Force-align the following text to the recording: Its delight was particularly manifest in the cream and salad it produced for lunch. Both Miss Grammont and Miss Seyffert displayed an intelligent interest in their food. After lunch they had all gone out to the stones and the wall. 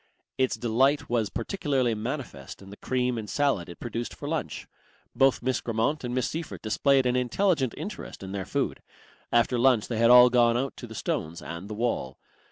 Its 0.35 0.55
delight 0.55 1.11
was 1.11 1.29
particularly 1.29 1.93
manifest 1.93 2.63
in 2.63 2.71
the 2.71 2.77
cream 2.77 3.19
and 3.19 3.29
salad 3.29 3.69
it 3.69 3.79
produced 3.79 4.15
for 4.15 4.27
lunch. 4.27 4.65
Both 5.15 5.43
Miss 5.43 5.61
Grammont 5.61 6.03
and 6.03 6.15
Miss 6.15 6.27
Seyffert 6.27 6.63
displayed 6.63 7.05
an 7.05 7.15
intelligent 7.15 7.75
interest 7.77 8.23
in 8.23 8.31
their 8.31 8.43
food. 8.45 8.81
After 9.31 9.59
lunch 9.59 9.87
they 9.89 9.99
had 9.99 10.09
all 10.09 10.31
gone 10.31 10.57
out 10.57 10.75
to 10.77 10.87
the 10.87 10.95
stones 10.95 11.39
and 11.39 11.69
the 11.69 11.75
wall. 11.75 12.17